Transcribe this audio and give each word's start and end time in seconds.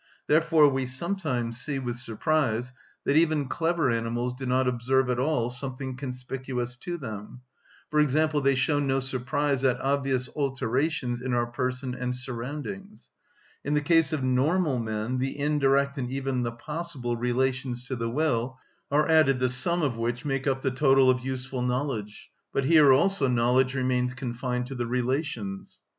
Therefore 0.25 0.67
we 0.67 0.87
sometimes 0.87 1.61
see 1.61 1.77
with 1.77 1.95
surprise 1.95 2.73
that 3.05 3.15
even 3.15 3.47
clever 3.47 3.91
animals 3.91 4.33
do 4.33 4.47
not 4.47 4.67
observe 4.67 5.11
at 5.11 5.19
all 5.19 5.51
something 5.51 5.95
conspicuous 5.95 6.75
to 6.77 6.97
them; 6.97 7.41
for 7.91 7.99
example, 7.99 8.41
they 8.41 8.55
show 8.55 8.79
no 8.79 8.99
surprise 8.99 9.63
at 9.63 9.79
obvious 9.79 10.27
alterations 10.35 11.21
in 11.21 11.35
our 11.35 11.45
person 11.45 11.93
and 11.93 12.15
surroundings. 12.15 13.11
In 13.63 13.75
the 13.75 13.79
case 13.81 14.11
of 14.11 14.23
normal 14.23 14.79
men 14.79 15.19
the 15.19 15.37
indirect, 15.37 15.99
and 15.99 16.09
even 16.09 16.41
the 16.41 16.51
possible, 16.51 17.15
relations 17.15 17.83
to 17.85 17.95
the 17.95 18.09
will 18.09 18.57
are 18.89 19.07
added, 19.07 19.37
the 19.37 19.49
sum 19.49 19.83
of 19.83 19.97
which 19.97 20.25
make 20.25 20.47
up 20.47 20.63
the 20.63 20.71
total 20.71 21.11
of 21.11 21.23
useful 21.23 21.61
knowledge; 21.61 22.31
but 22.51 22.63
here 22.65 22.91
also 22.91 23.27
knowledge 23.27 23.75
remains 23.75 24.15
confined 24.15 24.65
to 24.65 24.73
the 24.73 24.87
relations. 24.87 25.79